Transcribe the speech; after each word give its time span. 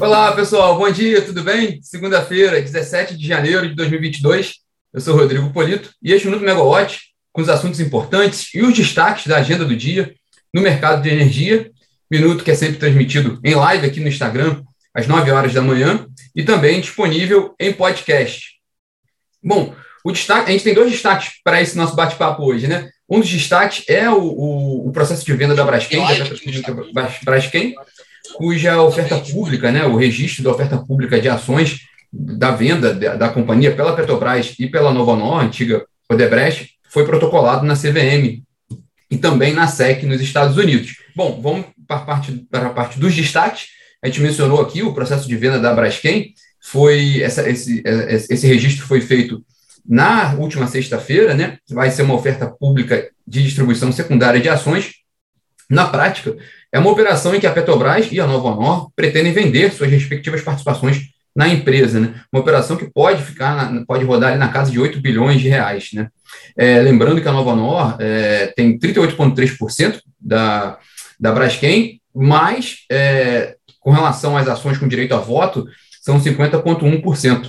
Olá, 0.00 0.32
pessoal. 0.32 0.78
Bom 0.78 0.90
dia, 0.90 1.20
tudo 1.20 1.42
bem? 1.42 1.78
Segunda-feira, 1.82 2.58
17 2.58 3.18
de 3.18 3.26
janeiro 3.26 3.68
de 3.68 3.74
2022. 3.74 4.54
Eu 4.94 5.00
sou 5.00 5.14
Rodrigo 5.14 5.52
Polito 5.52 5.90
e 6.02 6.14
este 6.14 6.26
Minuto 6.26 6.42
Megawatt 6.42 7.00
com 7.30 7.42
os 7.42 7.50
assuntos 7.50 7.80
importantes 7.80 8.48
e 8.54 8.62
os 8.62 8.74
destaques 8.74 9.26
da 9.26 9.36
agenda 9.36 9.62
do 9.62 9.76
dia 9.76 10.14
no 10.54 10.62
mercado 10.62 11.02
de 11.02 11.10
energia. 11.10 11.70
Minuto 12.10 12.42
que 12.42 12.50
é 12.50 12.54
sempre 12.54 12.78
transmitido 12.78 13.38
em 13.44 13.54
live 13.54 13.86
aqui 13.86 14.00
no 14.00 14.08
Instagram 14.08 14.62
às 14.94 15.06
9 15.06 15.30
horas 15.32 15.52
da 15.52 15.60
manhã 15.60 16.06
e 16.34 16.42
também 16.42 16.80
disponível 16.80 17.54
em 17.60 17.70
podcast. 17.70 18.52
Bom, 19.44 19.74
o 20.02 20.12
destaque, 20.12 20.48
a 20.48 20.52
gente 20.52 20.64
tem 20.64 20.74
dois 20.74 20.90
destaques 20.90 21.32
para 21.44 21.60
esse 21.60 21.76
nosso 21.76 21.94
bate-papo 21.94 22.42
hoje, 22.42 22.66
né? 22.66 22.88
Um 23.06 23.20
dos 23.20 23.28
destaques 23.28 23.84
é 23.86 24.08
o, 24.08 24.18
o, 24.18 24.88
o 24.88 24.92
processo 24.92 25.26
de 25.26 25.32
venda 25.34 25.54
da 25.54 25.62
Braskem, 25.62 26.00
da 26.00 27.08
Braskem, 27.22 27.74
cuja 28.36 28.80
oferta 28.82 29.18
pública, 29.18 29.70
né, 29.70 29.84
o 29.84 29.96
registro 29.96 30.44
da 30.44 30.50
oferta 30.50 30.78
pública 30.78 31.20
de 31.20 31.28
ações 31.28 31.80
da 32.12 32.50
venda 32.50 32.92
da, 32.92 33.16
da 33.16 33.28
companhia 33.28 33.74
pela 33.74 33.94
Petrobras 33.94 34.54
e 34.58 34.66
pela 34.66 34.92
Nova 34.92 35.16
Nova, 35.16 35.44
antiga 35.44 35.84
Odebrecht, 36.10 36.70
foi 36.88 37.04
protocolado 37.04 37.64
na 37.64 37.74
CVM 37.74 38.42
e 39.10 39.16
também 39.16 39.52
na 39.52 39.66
SEC 39.66 40.02
nos 40.04 40.20
Estados 40.20 40.56
Unidos. 40.56 40.96
Bom, 41.14 41.40
vamos 41.40 41.66
para 41.86 41.96
a 41.96 42.00
parte, 42.00 42.32
para 42.50 42.66
a 42.66 42.70
parte 42.70 42.98
dos 42.98 43.14
destaques. 43.14 43.68
A 44.02 44.06
gente 44.06 44.20
mencionou 44.20 44.60
aqui 44.60 44.82
o 44.82 44.94
processo 44.94 45.28
de 45.28 45.36
venda 45.36 45.58
da 45.58 45.74
Braskem, 45.74 46.32
foi 46.60 47.22
essa, 47.22 47.48
esse, 47.48 47.82
esse 47.84 48.46
registro 48.46 48.86
foi 48.86 49.00
feito 49.00 49.42
na 49.86 50.34
última 50.34 50.66
sexta-feira, 50.66 51.34
né? 51.34 51.58
Vai 51.70 51.90
ser 51.90 52.02
uma 52.02 52.14
oferta 52.14 52.46
pública 52.46 53.08
de 53.26 53.42
distribuição 53.42 53.90
secundária 53.90 54.40
de 54.40 54.48
ações. 54.48 54.92
Na 55.70 55.86
prática, 55.86 56.36
é 56.72 56.78
uma 56.80 56.90
operação 56.90 57.32
em 57.32 57.38
que 57.38 57.46
a 57.46 57.52
Petrobras 57.52 58.08
e 58.10 58.18
a 58.18 58.26
Nova 58.26 58.48
Honor 58.48 58.90
pretendem 58.96 59.32
vender 59.32 59.72
suas 59.72 59.90
respectivas 59.90 60.42
participações 60.42 61.10
na 61.34 61.48
empresa, 61.48 62.00
né? 62.00 62.22
Uma 62.32 62.42
operação 62.42 62.76
que 62.76 62.90
pode 62.90 63.22
ficar, 63.22 63.72
na, 63.72 63.84
pode 63.86 64.04
rodar 64.04 64.30
ali 64.30 64.38
na 64.38 64.48
casa 64.48 64.72
de 64.72 64.80
8 64.80 65.00
bilhões 65.00 65.40
de 65.40 65.48
reais, 65.48 65.90
né? 65.94 66.08
É, 66.56 66.80
lembrando 66.80 67.20
que 67.22 67.28
a 67.28 67.32
Nova 67.32 67.50
Honor 67.50 67.96
é, 68.00 68.48
tem 68.48 68.76
38,3% 68.76 70.00
da, 70.20 70.76
da 71.18 71.30
Braskem, 71.30 72.00
mas 72.12 72.78
é, 72.90 73.54
com 73.78 73.92
relação 73.92 74.36
às 74.36 74.48
ações 74.48 74.76
com 74.76 74.88
direito 74.88 75.14
a 75.14 75.18
voto, 75.18 75.66
são 76.02 76.20
50,1%. 76.20 77.48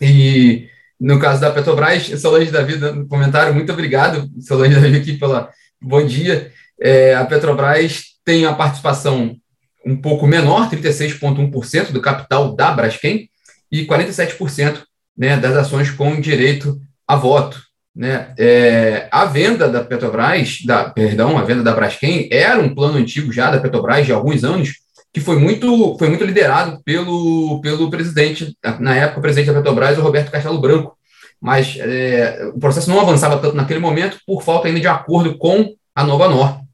E 0.00 0.68
no 1.00 1.18
caso 1.18 1.40
da 1.40 1.50
Petrobras, 1.50 2.06
Solange 2.20 2.52
Davi 2.52 2.76
no 2.76 3.06
comentário, 3.08 3.52
muito 3.52 3.72
obrigado, 3.72 4.30
Solange 4.40 4.74
Davi 4.74 4.96
aqui 4.96 5.14
pela 5.14 5.50
bom 5.80 6.04
dia. 6.06 6.52
É, 6.80 7.14
a 7.14 7.24
Petrobras 7.24 8.16
tem 8.24 8.44
a 8.44 8.52
participação 8.52 9.36
um 9.84 9.96
pouco 9.96 10.26
menor, 10.26 10.68
36,1% 10.68 11.92
do 11.92 12.00
capital 12.00 12.54
da 12.54 12.72
Braskem 12.72 13.30
e 13.70 13.86
47% 13.86 14.82
né, 15.16 15.36
das 15.36 15.56
ações 15.56 15.90
com 15.90 16.20
direito 16.20 16.78
a 17.06 17.14
voto. 17.14 17.62
Né? 17.94 18.34
É, 18.38 19.08
a 19.10 19.24
venda 19.24 19.68
da 19.68 19.82
Petrobras, 19.82 20.58
da, 20.66 20.90
perdão, 20.90 21.38
a 21.38 21.44
venda 21.44 21.62
da 21.62 21.72
Braskem 21.72 22.28
era 22.30 22.60
um 22.60 22.74
plano 22.74 22.98
antigo 22.98 23.32
já 23.32 23.50
da 23.50 23.60
Petrobras 23.60 24.04
de 24.04 24.12
alguns 24.12 24.44
anos, 24.44 24.74
que 25.12 25.20
foi 25.20 25.38
muito, 25.38 25.96
foi 25.98 26.08
muito 26.08 26.24
liderado 26.24 26.82
pelo, 26.84 27.60
pelo 27.62 27.88
presidente, 27.88 28.54
na 28.80 28.94
época, 28.96 29.20
o 29.20 29.22
presidente 29.22 29.46
da 29.46 29.54
Petrobras, 29.54 29.96
o 29.96 30.02
Roberto 30.02 30.30
Castelo 30.30 30.60
Branco. 30.60 30.94
Mas 31.40 31.76
é, 31.78 32.50
o 32.54 32.58
processo 32.58 32.90
não 32.90 33.00
avançava 33.00 33.38
tanto 33.38 33.56
naquele 33.56 33.78
momento 33.78 34.18
por 34.26 34.42
falta 34.42 34.68
ainda 34.68 34.80
de 34.80 34.88
acordo 34.88 35.38
com 35.38 35.74
a 35.94 36.04
Nova 36.04 36.28
Nor. 36.28 36.65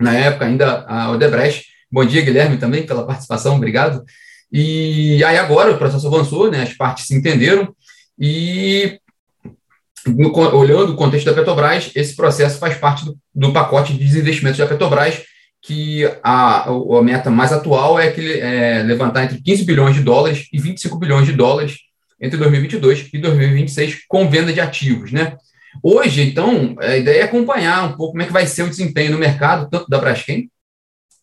Na 0.00 0.12
época, 0.14 0.46
ainda 0.46 0.84
a 0.86 1.10
Odebrecht. 1.10 1.64
Bom 1.90 2.04
dia, 2.04 2.22
Guilherme, 2.22 2.56
também, 2.56 2.84
pela 2.84 3.06
participação, 3.06 3.56
obrigado. 3.56 4.04
E 4.52 5.22
aí 5.24 5.36
agora 5.36 5.72
o 5.72 5.78
processo 5.78 6.06
avançou, 6.06 6.50
né, 6.50 6.62
as 6.62 6.72
partes 6.72 7.06
se 7.06 7.14
entenderam, 7.14 7.74
e 8.18 9.00
no, 10.06 10.32
olhando 10.56 10.92
o 10.92 10.96
contexto 10.96 11.26
da 11.26 11.34
Petrobras, 11.34 11.90
esse 11.94 12.14
processo 12.14 12.58
faz 12.58 12.76
parte 12.76 13.04
do, 13.04 13.16
do 13.34 13.52
pacote 13.52 13.92
de 13.92 13.98
desinvestimentos 13.98 14.58
da 14.58 14.66
Petrobras, 14.66 15.22
que 15.62 16.04
a, 16.22 16.68
a 16.68 17.02
meta 17.02 17.30
mais 17.30 17.52
atual 17.52 17.98
é, 17.98 18.10
que, 18.10 18.40
é 18.40 18.82
levantar 18.82 19.24
entre 19.24 19.40
15 19.40 19.64
bilhões 19.64 19.96
de 19.96 20.02
dólares 20.02 20.46
e 20.52 20.58
25 20.58 20.98
bilhões 20.98 21.26
de 21.26 21.32
dólares 21.32 21.78
entre 22.20 22.36
2022 22.38 23.08
e 23.12 23.18
2026 23.18 24.02
com 24.06 24.28
venda 24.28 24.52
de 24.52 24.60
ativos, 24.60 25.10
né? 25.10 25.36
Hoje, 25.82 26.22
então, 26.22 26.74
a 26.78 26.96
ideia 26.96 27.20
é 27.20 27.24
acompanhar 27.24 27.84
um 27.84 27.96
pouco 27.96 28.12
como 28.12 28.22
é 28.22 28.26
que 28.26 28.32
vai 28.32 28.46
ser 28.46 28.62
o 28.62 28.70
desempenho 28.70 29.12
no 29.12 29.18
mercado, 29.18 29.68
tanto 29.70 29.88
da 29.88 29.98
Braskem 29.98 30.50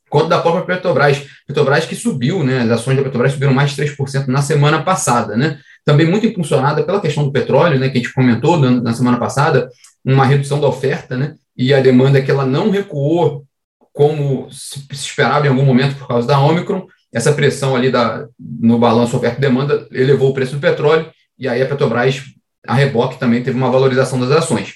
quanto 0.10 0.28
da 0.28 0.42
própria 0.42 0.66
Petrobras. 0.66 1.26
Petrobras 1.48 1.86
que 1.86 1.96
subiu, 1.96 2.44
né? 2.44 2.62
As 2.62 2.72
ações 2.72 2.98
da 2.98 3.04
Petrobras 3.04 3.32
subiram 3.32 3.54
mais 3.54 3.72
de 3.72 3.78
3% 3.78 4.28
na 4.28 4.42
semana 4.42 4.84
passada, 4.84 5.38
né? 5.38 5.60
Também 5.86 6.06
muito 6.06 6.28
impulsionada 6.28 6.84
pela 6.84 7.02
questão 7.02 7.24
do 7.24 7.32
petróleo, 7.32 7.80
né? 7.80 7.90
Que 7.90 7.98
a 7.98 8.02
gente 8.02 8.14
comentou 8.14 8.60
na 8.60 8.94
semana 8.94 9.18
passada, 9.18 9.70
uma 10.04 10.26
redução 10.26 10.60
da 10.60 10.68
oferta, 10.68 11.18
né? 11.18 11.36
E 11.56 11.74
a 11.74 11.80
demanda 11.80 12.20
é 12.20 12.22
que 12.22 12.30
ela 12.30 12.46
não 12.46 12.70
recuou 12.70 13.46
como 13.94 14.50
se 14.52 14.86
esperava 14.92 15.46
em 15.46 15.50
algum 15.50 15.66
momento 15.66 15.98
por 15.98 16.08
causa 16.08 16.28
da 16.28 16.40
Omicron, 16.40 16.88
essa 17.14 17.34
pressão 17.34 17.76
ali 17.76 17.92
da, 17.92 18.26
no 18.40 18.80
balanço 18.80 19.18
oferta-demanda 19.18 19.86
elevou 19.92 20.30
o 20.30 20.34
preço 20.34 20.56
do 20.56 20.62
petróleo, 20.62 21.12
e 21.38 21.48
aí 21.48 21.62
a 21.62 21.68
Petrobras, 21.68 22.24
a 22.68 22.76
reboque, 22.76 23.20
também 23.20 23.44
teve 23.44 23.58
uma 23.58 23.72
valorização 23.72 24.20
das 24.20 24.32
ações. 24.32 24.76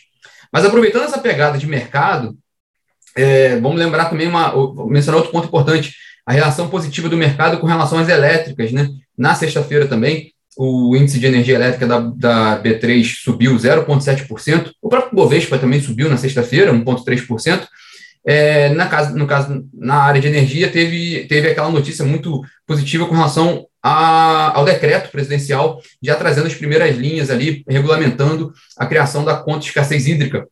Mas 0.52 0.66
aproveitando 0.66 1.04
essa 1.04 1.20
pegada 1.20 1.58
de 1.58 1.68
mercado, 1.68 2.38
é, 3.16 3.58
vamos 3.60 3.78
lembrar 3.78 4.06
também, 4.06 4.28
uma, 4.28 4.54
mencionar 4.88 5.18
outro 5.18 5.32
ponto 5.32 5.48
importante, 5.48 5.96
a 6.26 6.34
relação 6.34 6.70
positiva 6.70 7.08
do 7.08 7.18
mercado 7.18 7.60
com 7.60 7.68
relação 7.68 8.00
às 8.00 8.10
elétricas. 8.10 8.72
Né? 8.72 8.90
Na 9.18 9.36
sexta-feira 9.36 9.88
também, 9.88 10.34
o 10.58 10.96
índice 10.96 11.20
de 11.20 11.26
energia 11.26 11.56
elétrica 11.56 11.86
da, 11.86 12.00
da 12.00 12.64
B3 12.64 13.04
subiu 13.24 13.56
0,7%, 13.56 14.72
o 14.82 14.90
próprio 14.90 15.16
Bovespa 15.16 15.58
também 15.58 15.82
subiu 15.82 16.10
na 16.10 16.18
sexta-feira, 16.18 16.74
1,3%, 16.74 17.68
é, 18.28 18.70
na 18.70 18.88
caso, 18.88 19.16
no 19.16 19.28
caso, 19.28 19.64
na 19.72 19.98
área 19.98 20.20
de 20.20 20.28
energia, 20.28 20.72
teve, 20.72 21.26
teve 21.28 21.50
aquela 21.50 21.70
notícia 21.70 22.04
muito 22.04 22.42
positiva 22.66 23.06
com 23.06 23.14
relação 23.14 23.68
a, 23.88 24.58
ao 24.58 24.66
decreto 24.66 25.12
presidencial, 25.12 25.80
já 26.02 26.16
trazendo 26.16 26.48
as 26.48 26.56
primeiras 26.56 26.98
linhas 26.98 27.30
ali, 27.30 27.64
regulamentando 27.70 28.52
a 28.76 28.88
criação 28.88 29.24
da 29.24 29.36
conta 29.36 29.60
de 29.60 29.66
escassez 29.68 30.08
hídrica, 30.08 30.48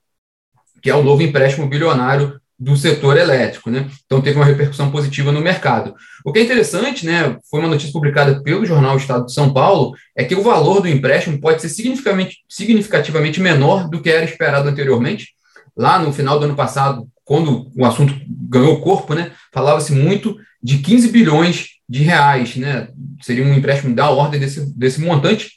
que 0.83 0.89
é 0.91 0.95
o 0.95 1.01
novo 1.01 1.23
empréstimo 1.23 1.65
bilionário 1.65 2.39
do 2.59 2.77
setor 2.77 3.17
elétrico, 3.17 3.71
né? 3.71 3.89
Então 4.05 4.21
teve 4.21 4.37
uma 4.37 4.45
repercussão 4.45 4.91
positiva 4.91 5.31
no 5.31 5.41
mercado. 5.41 5.95
O 6.23 6.31
que 6.31 6.37
é 6.37 6.43
interessante, 6.43 7.07
né, 7.07 7.35
foi 7.49 7.59
uma 7.59 7.69
notícia 7.69 7.91
publicada 7.91 8.39
pelo 8.43 8.67
jornal 8.67 8.95
Estado 8.97 9.25
de 9.25 9.33
São 9.33 9.51
Paulo, 9.51 9.93
é 10.15 10.23
que 10.23 10.35
o 10.35 10.43
valor 10.43 10.81
do 10.81 10.87
empréstimo 10.87 11.41
pode 11.41 11.59
ser 11.59 11.69
significativamente, 11.69 12.37
significativamente 12.47 13.41
menor 13.41 13.89
do 13.89 13.99
que 13.99 14.11
era 14.11 14.23
esperado 14.23 14.69
anteriormente. 14.69 15.29
Lá 15.75 15.97
no 15.97 16.13
final 16.13 16.37
do 16.37 16.45
ano 16.45 16.55
passado, 16.55 17.07
quando 17.25 17.71
o 17.75 17.83
assunto 17.83 18.13
ganhou 18.29 18.79
corpo, 18.79 19.15
né, 19.15 19.31
falava-se 19.51 19.91
muito 19.91 20.37
de 20.61 20.77
15 20.77 21.07
bilhões 21.09 21.73
de 21.93 22.01
reais, 22.01 22.55
né, 22.55 22.87
seria 23.21 23.45
um 23.45 23.53
empréstimo 23.53 23.93
da 23.93 24.09
ordem 24.09 24.39
desse, 24.39 24.75
desse 24.75 24.99
montante 24.99 25.51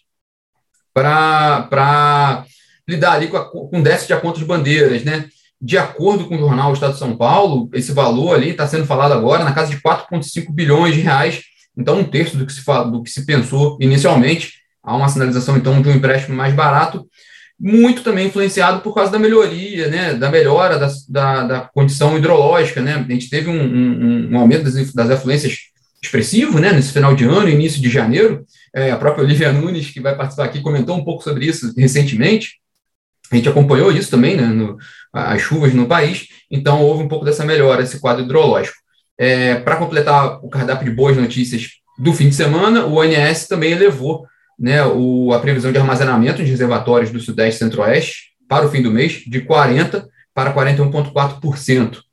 para 0.93 2.45
lidar 2.87 3.13
ali 3.13 3.29
com, 3.29 3.39
a, 3.39 3.45
com 3.51 3.83
déficit 3.83 4.15
de 4.15 4.21
contas 4.21 4.43
bandeiras, 4.43 5.03
né, 5.03 5.31
de 5.59 5.79
acordo 5.79 6.27
com 6.27 6.37
o 6.37 6.39
jornal 6.39 6.75
Estado 6.75 6.93
de 6.93 6.99
São 6.99 7.17
Paulo, 7.17 7.71
esse 7.73 7.91
valor 7.91 8.35
ali 8.35 8.51
está 8.51 8.67
sendo 8.67 8.85
falado 8.85 9.13
agora 9.13 9.45
na 9.45 9.55
casa 9.55 9.71
de 9.71 9.81
4,5 9.81 10.53
bilhões 10.53 10.95
de 10.95 11.01
reais, 11.01 11.41
então 11.75 12.01
um 12.01 12.05
terço 12.05 12.37
do 12.37 12.45
que 12.45 12.53
se, 12.53 12.63
do 12.63 13.03
que 13.03 13.11
se 13.11 13.25
pensou 13.25 13.79
inicialmente, 13.81 14.57
há 14.83 14.95
uma 14.95 15.09
sinalização 15.09 15.57
então 15.57 15.81
de 15.81 15.89
um 15.89 15.95
empréstimo 15.95 16.37
mais 16.37 16.53
barato, 16.53 17.09
muito 17.59 18.03
também 18.03 18.27
influenciado 18.27 18.81
por 18.83 18.95
causa 18.95 19.11
da 19.11 19.19
melhoria, 19.19 19.89
né, 19.89 20.13
da 20.13 20.31
melhora 20.31 20.79
da, 20.79 20.89
da, 21.09 21.45
da 21.45 21.61
condição 21.61 22.15
hidrológica, 22.19 22.83
né, 22.83 23.07
a 23.09 23.11
gente 23.11 23.31
teve 23.31 23.49
um, 23.49 23.59
um, 23.59 24.33
um 24.33 24.39
aumento 24.39 24.65
das, 24.65 24.93
das 24.93 25.11
afluências 25.11 25.75
expressivo, 26.03 26.59
né, 26.59 26.73
nesse 26.73 26.93
final 26.93 27.15
de 27.15 27.25
ano, 27.25 27.49
início 27.49 27.81
de 27.81 27.89
janeiro, 27.89 28.45
é, 28.75 28.91
a 28.91 28.97
própria 28.97 29.25
Olivia 29.25 29.53
Nunes, 29.53 29.91
que 29.91 30.01
vai 30.01 30.17
participar 30.17 30.45
aqui, 30.45 30.61
comentou 30.61 30.97
um 30.97 31.05
pouco 31.05 31.23
sobre 31.23 31.47
isso 31.47 31.73
recentemente, 31.77 32.61
a 33.31 33.37
gente 33.37 33.49
acompanhou 33.49 33.91
isso 33.91 34.11
também, 34.11 34.37
né, 34.37 34.47
no, 34.47 34.77
as 35.13 35.43
chuvas 35.43 35.75
no 35.75 35.87
país, 35.87 36.29
então 36.51 36.83
houve 36.83 37.03
um 37.03 37.09
pouco 37.09 37.25
dessa 37.25 37.45
melhora, 37.45 37.83
esse 37.83 37.99
quadro 37.99 38.25
hidrológico. 38.25 38.77
É, 39.19 39.57
Para 39.57 39.77
completar 39.77 40.45
o 40.45 40.49
cardápio 40.49 40.89
de 40.89 40.95
boas 40.95 41.17
notícias 41.17 41.71
do 41.99 42.13
fim 42.13 42.29
de 42.29 42.35
semana, 42.35 42.85
o 42.85 42.99
ONS 42.99 43.49
também 43.49 43.73
elevou 43.73 44.27
né, 44.59 44.85
o, 44.85 45.33
a 45.33 45.41
previsão 45.41 45.73
de 45.73 45.79
armazenamento 45.79 46.45
de 46.45 46.51
reservatórios 46.51 47.11
do 47.11 47.21
Sudeste 47.21 47.57
e 47.57 47.65
Centro-Oeste 47.65 48.37
para 48.49 48.67
o 48.67 48.71
fim 48.71 48.83
do 48.83 48.91
mês 48.91 49.23
de 49.27 49.41
40% 49.41 50.07
para 50.35 50.55
41,4%. 50.55 52.06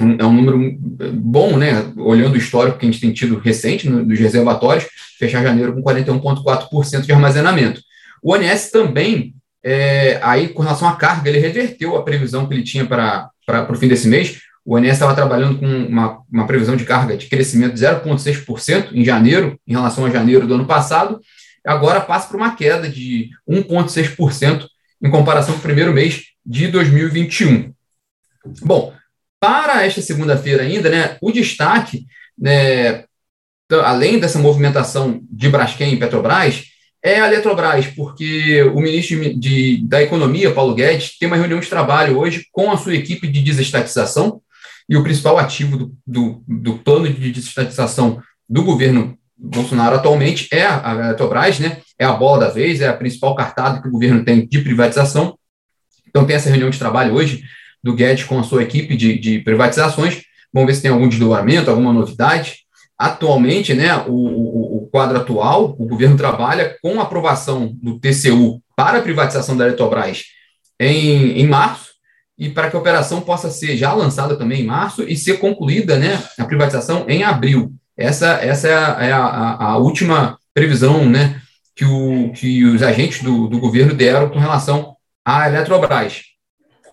Um, 0.00 0.16
é 0.18 0.24
um 0.24 0.32
número 0.32 0.76
bom, 1.12 1.56
né, 1.56 1.92
olhando 1.96 2.34
o 2.34 2.38
histórico 2.38 2.78
que 2.78 2.86
a 2.86 2.90
gente 2.90 3.00
tem 3.00 3.12
tido 3.12 3.38
recente 3.38 3.88
no, 3.88 4.04
dos 4.04 4.18
reservatórios, 4.18 4.86
fechar 5.18 5.42
janeiro 5.42 5.74
com 5.74 5.82
41,4% 5.82 7.02
de 7.02 7.12
armazenamento. 7.12 7.80
O 8.22 8.32
ONS 8.32 8.70
também, 8.70 9.34
é, 9.62 10.18
aí 10.22 10.48
com 10.48 10.62
relação 10.62 10.88
à 10.88 10.96
carga, 10.96 11.28
ele 11.28 11.38
reverteu 11.38 11.96
a 11.96 12.02
previsão 12.02 12.46
que 12.46 12.54
ele 12.54 12.62
tinha 12.62 12.86
para 12.86 13.30
o 13.70 13.74
fim 13.76 13.88
desse 13.88 14.08
mês, 14.08 14.40
o 14.64 14.76
ONS 14.76 14.94
estava 14.94 15.14
trabalhando 15.14 15.58
com 15.58 15.66
uma, 15.66 16.22
uma 16.32 16.46
previsão 16.46 16.74
de 16.74 16.84
carga 16.84 17.16
de 17.16 17.26
crescimento 17.26 17.74
de 17.74 17.80
0,6% 17.80 18.92
em 18.92 19.04
janeiro, 19.04 19.60
em 19.66 19.72
relação 19.72 20.06
a 20.06 20.10
janeiro 20.10 20.46
do 20.46 20.54
ano 20.54 20.66
passado, 20.66 21.20
agora 21.64 22.00
passa 22.00 22.28
para 22.28 22.36
uma 22.36 22.56
queda 22.56 22.88
de 22.88 23.30
1,6% 23.48 24.66
em 25.02 25.10
comparação 25.10 25.54
com 25.54 25.60
o 25.60 25.62
primeiro 25.62 25.92
mês 25.92 26.22
de 26.44 26.68
2021. 26.68 27.72
Bom, 28.62 28.92
para 29.44 29.84
esta 29.84 30.00
segunda-feira 30.00 30.62
ainda, 30.62 30.88
né, 30.88 31.18
o 31.20 31.30
destaque, 31.30 32.06
né, 32.38 33.04
além 33.84 34.18
dessa 34.18 34.38
movimentação 34.38 35.20
de 35.30 35.50
Braskem 35.50 35.92
e 35.92 35.98
Petrobras, 35.98 36.64
é 37.02 37.20
a 37.20 37.26
Eletrobras, 37.26 37.86
porque 37.88 38.62
o 38.74 38.80
ministro 38.80 39.38
de, 39.38 39.86
da 39.86 40.02
Economia, 40.02 40.54
Paulo 40.54 40.74
Guedes, 40.74 41.18
tem 41.18 41.26
uma 41.26 41.36
reunião 41.36 41.60
de 41.60 41.68
trabalho 41.68 42.18
hoje 42.18 42.46
com 42.50 42.72
a 42.72 42.78
sua 42.78 42.94
equipe 42.94 43.28
de 43.28 43.42
desestatização, 43.42 44.40
e 44.88 44.96
o 44.96 45.02
principal 45.02 45.36
ativo 45.38 45.76
do, 45.76 45.94
do, 46.06 46.42
do 46.48 46.78
plano 46.78 47.06
de 47.06 47.30
desestatização 47.30 48.22
do 48.48 48.64
governo 48.64 49.18
Bolsonaro 49.36 49.96
atualmente 49.96 50.48
é 50.52 50.64
a 50.64 50.94
Eletrobras, 51.08 51.58
né? 51.58 51.82
É 51.98 52.06
a 52.06 52.12
bola 52.12 52.46
da 52.46 52.50
vez, 52.50 52.80
é 52.80 52.88
a 52.88 52.96
principal 52.96 53.34
cartada 53.34 53.82
que 53.82 53.88
o 53.88 53.90
governo 53.90 54.24
tem 54.24 54.46
de 54.46 54.60
privatização. 54.62 55.38
Então 56.08 56.24
tem 56.24 56.36
essa 56.36 56.48
reunião 56.48 56.70
de 56.70 56.78
trabalho 56.78 57.14
hoje 57.14 57.44
do 57.84 57.94
Guedes 57.94 58.24
com 58.24 58.40
a 58.40 58.42
sua 58.42 58.62
equipe 58.62 58.96
de, 58.96 59.18
de 59.18 59.40
privatizações. 59.40 60.22
Vamos 60.52 60.68
ver 60.68 60.74
se 60.74 60.82
tem 60.82 60.90
algum 60.90 61.06
desdobramento, 61.06 61.70
alguma 61.70 61.92
novidade. 61.92 62.60
Atualmente, 62.98 63.74
né, 63.74 63.94
o, 64.06 64.12
o, 64.12 64.76
o 64.78 64.88
quadro 64.90 65.18
atual, 65.18 65.76
o 65.78 65.86
governo 65.86 66.16
trabalha 66.16 66.76
com 66.80 66.98
a 66.98 67.02
aprovação 67.02 67.76
do 67.82 68.00
TCU 68.00 68.62
para 68.74 68.98
a 68.98 69.02
privatização 69.02 69.54
da 69.56 69.66
Eletrobras 69.66 70.22
em, 70.80 71.38
em 71.38 71.46
março, 71.46 71.92
e 72.38 72.48
para 72.48 72.70
que 72.70 72.76
a 72.76 72.78
operação 72.78 73.20
possa 73.20 73.50
ser 73.50 73.76
já 73.76 73.92
lançada 73.92 74.36
também 74.36 74.62
em 74.62 74.66
março 74.66 75.02
e 75.02 75.16
ser 75.16 75.38
concluída 75.38 75.96
né, 75.98 76.20
a 76.38 76.44
privatização 76.44 77.04
em 77.08 77.22
abril. 77.22 77.72
Essa, 77.96 78.38
essa 78.42 78.66
é, 78.66 78.74
a, 78.74 78.96
é 79.00 79.12
a, 79.12 79.56
a 79.60 79.76
última 79.76 80.36
previsão 80.52 81.08
né, 81.08 81.40
que, 81.76 81.84
o, 81.84 82.32
que 82.32 82.64
os 82.64 82.82
agentes 82.82 83.22
do, 83.22 83.46
do 83.46 83.60
governo 83.60 83.94
deram 83.94 84.30
com 84.30 84.38
relação 84.38 84.96
à 85.24 85.48
Eletrobras. 85.48 86.33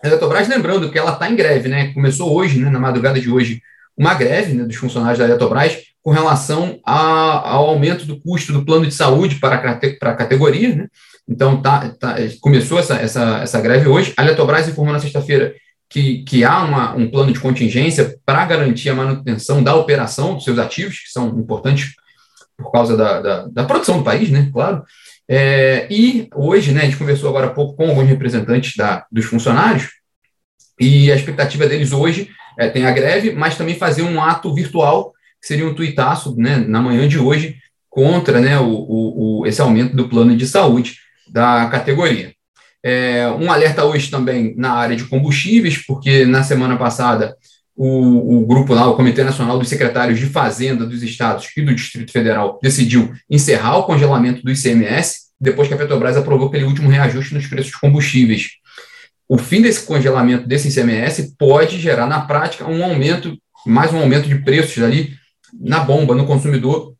A 0.02 0.08
Eletrobras, 0.08 0.48
lembrando 0.48 0.90
que 0.90 0.98
ela 0.98 1.12
está 1.12 1.30
em 1.30 1.36
greve, 1.36 1.68
né? 1.68 1.92
Começou 1.92 2.34
hoje, 2.34 2.58
né, 2.58 2.68
na 2.68 2.80
madrugada 2.80 3.20
de 3.20 3.30
hoje, 3.30 3.62
uma 3.96 4.14
greve 4.14 4.52
né, 4.52 4.64
dos 4.64 4.76
funcionários 4.76 5.18
da 5.18 5.24
Eletrobras 5.24 5.78
com 6.02 6.10
relação 6.10 6.80
a, 6.84 7.50
ao 7.50 7.68
aumento 7.68 8.04
do 8.04 8.20
custo 8.20 8.52
do 8.52 8.64
plano 8.64 8.84
de 8.84 8.92
saúde 8.92 9.36
para 9.36 9.56
a, 9.56 9.80
para 10.00 10.10
a 10.10 10.16
categoria. 10.16 10.74
Né? 10.74 10.88
Então, 11.28 11.62
tá, 11.62 11.90
tá, 11.90 12.16
começou 12.40 12.80
essa, 12.80 12.96
essa, 12.96 13.38
essa 13.42 13.60
greve 13.60 13.86
hoje. 13.86 14.12
A 14.16 14.22
Eletrobras 14.24 14.68
informou 14.68 14.92
na 14.92 14.98
sexta-feira 14.98 15.54
que, 15.88 16.24
que 16.24 16.42
há 16.42 16.64
uma, 16.64 16.94
um 16.94 17.08
plano 17.08 17.32
de 17.32 17.38
contingência 17.38 18.18
para 18.26 18.44
garantir 18.44 18.90
a 18.90 18.94
manutenção 18.94 19.62
da 19.62 19.76
operação 19.76 20.34
dos 20.34 20.42
seus 20.42 20.58
ativos, 20.58 20.98
que 20.98 21.12
são 21.12 21.28
importantes 21.38 21.92
por 22.56 22.72
causa 22.72 22.96
da, 22.96 23.20
da, 23.20 23.46
da 23.46 23.64
produção 23.64 23.98
do 23.98 24.04
país, 24.04 24.30
né? 24.30 24.50
Claro. 24.52 24.82
É, 25.34 25.86
e 25.90 26.28
hoje, 26.34 26.72
né, 26.72 26.82
a 26.82 26.84
gente 26.84 26.98
conversou 26.98 27.30
agora 27.30 27.46
há 27.46 27.50
pouco 27.50 27.74
com 27.74 27.88
alguns 27.88 28.06
representantes 28.06 28.76
da, 28.76 29.06
dos 29.10 29.24
funcionários, 29.24 29.88
e 30.78 31.10
a 31.10 31.16
expectativa 31.16 31.66
deles 31.66 31.90
hoje 31.90 32.28
é, 32.58 32.68
tem 32.68 32.84
a 32.84 32.90
greve, 32.90 33.32
mas 33.32 33.56
também 33.56 33.74
fazer 33.74 34.02
um 34.02 34.22
ato 34.22 34.54
virtual, 34.54 35.14
que 35.40 35.46
seria 35.46 35.66
um 35.66 35.72
tuitaço 35.72 36.36
né, 36.36 36.56
na 36.58 36.82
manhã 36.82 37.08
de 37.08 37.18
hoje, 37.18 37.56
contra 37.88 38.42
né, 38.42 38.58
o, 38.58 38.66
o, 38.66 39.40
o, 39.40 39.46
esse 39.46 39.62
aumento 39.62 39.96
do 39.96 40.06
plano 40.06 40.36
de 40.36 40.46
saúde 40.46 40.96
da 41.32 41.66
categoria. 41.70 42.34
É, 42.84 43.26
um 43.28 43.50
alerta 43.50 43.86
hoje 43.86 44.10
também 44.10 44.54
na 44.58 44.72
área 44.72 44.96
de 44.96 45.06
combustíveis, 45.06 45.78
porque 45.78 46.26
na 46.26 46.42
semana 46.42 46.76
passada 46.76 47.34
o, 47.84 48.38
o, 48.38 48.46
grupo 48.46 48.72
lá, 48.72 48.88
o 48.88 48.94
Comitê 48.94 49.24
Nacional 49.24 49.58
dos 49.58 49.68
Secretários 49.68 50.20
de 50.20 50.26
Fazenda 50.26 50.86
dos 50.86 51.02
Estados 51.02 51.48
e 51.56 51.62
do 51.62 51.74
Distrito 51.74 52.12
Federal, 52.12 52.60
decidiu 52.62 53.12
encerrar 53.28 53.78
o 53.78 53.82
congelamento 53.82 54.40
do 54.40 54.52
ICMS, 54.52 55.32
depois 55.40 55.66
que 55.66 55.74
a 55.74 55.76
Petrobras 55.76 56.16
aprovou 56.16 56.46
aquele 56.46 56.62
último 56.62 56.88
reajuste 56.88 57.34
nos 57.34 57.48
preços 57.48 57.72
dos 57.72 57.80
combustíveis. 57.80 58.50
O 59.28 59.36
fim 59.36 59.60
desse 59.60 59.84
congelamento 59.84 60.46
desse 60.46 60.68
ICMS 60.68 61.34
pode 61.36 61.80
gerar, 61.80 62.06
na 62.06 62.20
prática, 62.20 62.64
um 62.68 62.84
aumento, 62.84 63.36
mais 63.66 63.92
um 63.92 63.98
aumento 63.98 64.28
de 64.28 64.36
preços 64.36 64.80
ali 64.80 65.14
na 65.60 65.80
bomba, 65.80 66.14
no 66.14 66.24
consumidor, 66.24 66.94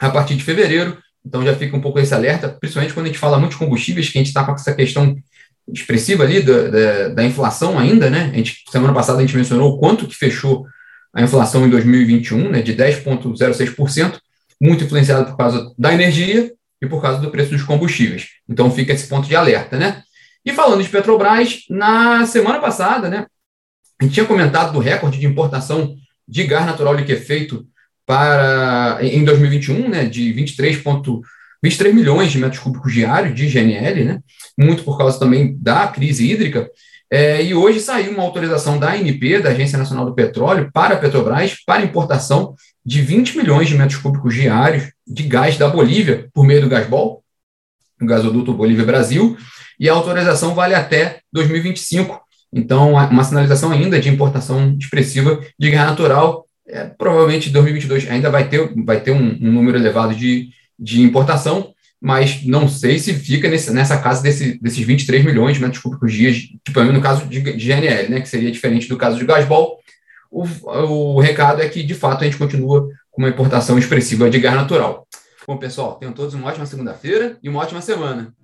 a 0.00 0.08
partir 0.08 0.36
de 0.36 0.42
fevereiro, 0.42 0.96
então 1.22 1.44
já 1.44 1.54
fica 1.54 1.76
um 1.76 1.82
pouco 1.82 1.98
esse 1.98 2.14
alerta, 2.14 2.48
principalmente 2.48 2.94
quando 2.94 3.04
a 3.04 3.08
gente 3.08 3.18
fala 3.18 3.38
muito 3.38 3.52
de 3.52 3.58
combustíveis, 3.58 4.08
que 4.08 4.16
a 4.16 4.20
gente 4.20 4.28
está 4.28 4.42
com 4.42 4.52
essa 4.52 4.74
questão 4.74 5.14
expressiva 5.72 6.24
ali 6.24 6.42
da, 6.42 6.68
da, 6.68 7.08
da, 7.08 7.24
inflação 7.24 7.78
ainda, 7.78 8.10
né? 8.10 8.30
A 8.32 8.36
gente, 8.36 8.62
semana 8.70 8.92
passada 8.92 9.18
a 9.18 9.20
gente 9.22 9.36
mencionou 9.36 9.72
o 9.72 9.78
quanto 9.78 10.06
que 10.06 10.14
fechou 10.14 10.66
a 11.12 11.22
inflação 11.22 11.64
em 11.66 11.70
2021, 11.70 12.50
né, 12.50 12.60
de 12.60 12.74
10,06%, 12.74 14.18
muito 14.60 14.84
influenciado 14.84 15.26
por 15.26 15.36
causa 15.36 15.72
da 15.78 15.94
energia 15.94 16.52
e 16.82 16.86
por 16.86 17.00
causa 17.00 17.20
do 17.20 17.30
preço 17.30 17.50
dos 17.50 17.62
combustíveis. 17.62 18.28
Então 18.48 18.70
fica 18.70 18.92
esse 18.92 19.06
ponto 19.06 19.28
de 19.28 19.36
alerta, 19.36 19.78
né? 19.78 20.02
E 20.44 20.52
falando 20.52 20.82
de 20.82 20.88
Petrobras, 20.88 21.60
na 21.70 22.26
semana 22.26 22.58
passada, 22.58 23.08
né, 23.08 23.26
a 24.00 24.04
gente 24.04 24.14
tinha 24.14 24.26
comentado 24.26 24.72
do 24.72 24.78
recorde 24.78 25.18
de 25.18 25.26
importação 25.26 25.96
de 26.26 26.44
gás 26.44 26.66
natural 26.66 26.94
liquefeito 26.94 27.66
para 28.04 28.98
em 29.00 29.24
2021, 29.24 29.88
né, 29.88 30.04
de 30.04 30.32
23, 30.32 30.82
23 31.64 31.94
milhões 31.94 32.30
de 32.30 32.38
metros 32.38 32.60
cúbicos 32.60 32.92
diários 32.92 33.34
de 33.34 33.48
GNL, 33.48 34.04
né, 34.04 34.20
muito 34.56 34.84
por 34.84 34.98
causa 34.98 35.18
também 35.18 35.56
da 35.58 35.88
crise 35.88 36.30
hídrica. 36.30 36.68
É, 37.10 37.42
e 37.42 37.54
hoje 37.54 37.80
saiu 37.80 38.12
uma 38.12 38.22
autorização 38.22 38.78
da 38.78 38.92
ANP, 38.92 39.40
da 39.40 39.50
Agência 39.50 39.78
Nacional 39.78 40.04
do 40.04 40.14
Petróleo, 40.14 40.70
para 40.72 40.94
a 40.94 40.98
Petrobras, 40.98 41.56
para 41.64 41.82
importação 41.82 42.54
de 42.84 43.00
20 43.00 43.38
milhões 43.38 43.68
de 43.68 43.76
metros 43.76 43.98
cúbicos 43.98 44.34
diários 44.34 44.90
de 45.06 45.22
gás 45.22 45.56
da 45.56 45.68
Bolívia, 45.68 46.28
por 46.34 46.44
meio 46.44 46.60
do 46.60 46.68
Gasbol, 46.68 47.24
o 48.00 48.06
gasoduto 48.06 48.52
Bolívia-Brasil, 48.52 49.36
e 49.80 49.88
a 49.88 49.94
autorização 49.94 50.54
vale 50.54 50.74
até 50.74 51.20
2025. 51.32 52.20
Então, 52.52 52.92
uma 52.92 53.24
sinalização 53.24 53.72
ainda 53.72 53.98
de 53.98 54.10
importação 54.10 54.76
expressiva 54.78 55.40
de 55.58 55.70
gás 55.70 55.88
natural 55.88 56.44
é, 56.66 56.84
provavelmente 56.84 57.50
2022 57.50 58.08
ainda 58.10 58.30
vai 58.30 58.48
ter, 58.48 58.72
vai 58.84 59.00
ter 59.00 59.10
um, 59.10 59.38
um, 59.40 59.52
número 59.52 59.76
elevado 59.76 60.14
de, 60.14 60.48
de 60.78 61.02
importação, 61.02 61.72
mas 62.00 62.44
não 62.44 62.68
sei 62.68 62.98
se 62.98 63.14
fica 63.14 63.48
nesse, 63.48 63.72
nessa 63.72 63.98
casa 63.98 64.22
desse, 64.22 64.60
desses 64.60 64.84
23 64.84 65.24
milhões 65.24 65.56
de 65.56 65.62
metros 65.62 65.82
cúbicos 65.82 66.12
dias, 66.12 66.36
tipo, 66.36 66.82
no 66.82 67.00
caso 67.00 67.24
de, 67.26 67.40
de 67.40 67.66
GNL, 67.66 68.10
né, 68.10 68.20
que 68.20 68.28
seria 68.28 68.50
diferente 68.50 68.88
do 68.88 68.96
caso 68.96 69.18
de 69.18 69.24
Gasbol. 69.24 69.78
O, 70.30 70.44
o 70.64 71.20
recado 71.20 71.62
é 71.62 71.68
que, 71.68 71.82
de 71.82 71.94
fato, 71.94 72.22
a 72.22 72.24
gente 72.24 72.36
continua 72.36 72.88
com 73.10 73.22
uma 73.22 73.28
importação 73.28 73.78
expressiva 73.78 74.28
de 74.28 74.38
gás 74.38 74.54
natural. 74.54 75.06
Bom, 75.46 75.56
pessoal, 75.56 75.94
tenham 75.94 76.12
todos 76.12 76.34
uma 76.34 76.48
ótima 76.48 76.66
segunda-feira 76.66 77.38
e 77.42 77.48
uma 77.48 77.60
ótima 77.60 77.80
semana. 77.80 78.34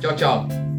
Tchau, 0.00 0.14
tchau. 0.14 0.71